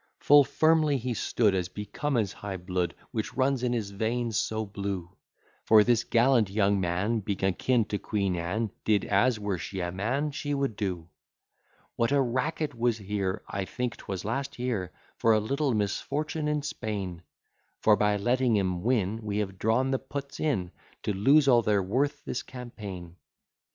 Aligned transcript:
Full 0.19 0.43
firmly 0.43 0.97
he 0.97 1.13
stood, 1.13 1.53
As 1.53 1.69
became 1.69 2.15
his 2.15 2.33
high 2.33 2.57
blood, 2.57 2.95
Which 3.11 3.35
runs 3.35 3.61
in 3.61 3.71
his 3.71 3.91
veins 3.91 4.35
so 4.35 4.65
blue: 4.65 5.11
For 5.65 5.83
this 5.83 6.03
gallant 6.03 6.49
young 6.49 6.79
man, 6.79 7.19
Being 7.19 7.43
a 7.45 7.51
kin 7.51 7.85
to 7.85 7.99
QUEEN 7.99 8.35
ANNE, 8.35 8.71
Did 8.83 9.05
as 9.05 9.39
(were 9.39 9.59
she 9.59 9.79
a 9.79 9.91
man) 9.91 10.31
she 10.31 10.55
would 10.55 10.75
do. 10.75 11.07
What 11.97 12.11
a 12.11 12.19
racket 12.19 12.73
was 12.73 12.97
here, 12.97 13.43
(I 13.47 13.63
think 13.65 13.95
'twas 13.95 14.25
last 14.25 14.57
year,) 14.57 14.91
For 15.17 15.33
a 15.33 15.39
little 15.39 15.75
misfortune 15.75 16.47
in 16.47 16.63
Spain! 16.63 17.21
For 17.81 17.95
by 17.95 18.17
letting 18.17 18.57
'em 18.57 18.81
win, 18.81 19.21
We 19.21 19.37
have 19.37 19.59
drawn 19.59 19.91
the 19.91 19.99
puts 19.99 20.39
in, 20.39 20.71
To 21.03 21.13
lose 21.13 21.47
all 21.47 21.61
they're 21.61 21.83
worth 21.83 22.25
this 22.25 22.41
campaign. 22.41 23.17